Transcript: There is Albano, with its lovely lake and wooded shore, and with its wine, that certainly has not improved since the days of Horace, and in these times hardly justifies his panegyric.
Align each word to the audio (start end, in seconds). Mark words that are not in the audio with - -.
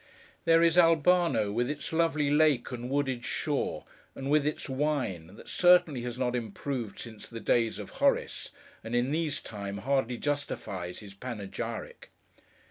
There 0.45 0.63
is 0.63 0.79
Albano, 0.79 1.51
with 1.51 1.69
its 1.69 1.93
lovely 1.93 2.31
lake 2.31 2.71
and 2.71 2.89
wooded 2.89 3.23
shore, 3.23 3.85
and 4.15 4.31
with 4.31 4.47
its 4.47 4.67
wine, 4.67 5.35
that 5.35 5.47
certainly 5.47 6.01
has 6.01 6.17
not 6.17 6.35
improved 6.35 6.97
since 6.99 7.27
the 7.27 7.39
days 7.39 7.77
of 7.77 7.91
Horace, 8.01 8.49
and 8.83 8.95
in 8.95 9.11
these 9.11 9.39
times 9.41 9.81
hardly 9.83 10.17
justifies 10.17 10.97
his 11.01 11.13
panegyric. 11.13 12.09